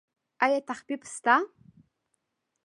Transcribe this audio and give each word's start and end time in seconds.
ایا 0.43 0.59
تخفیف 0.69 1.01
شته؟ 1.13 1.35